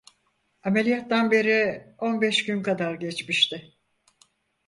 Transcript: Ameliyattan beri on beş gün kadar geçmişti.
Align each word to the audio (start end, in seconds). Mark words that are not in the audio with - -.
Ameliyattan 0.63 1.31
beri 1.31 1.87
on 1.99 2.21
beş 2.21 2.45
gün 2.45 2.61
kadar 2.63 2.93
geçmişti. 2.93 3.73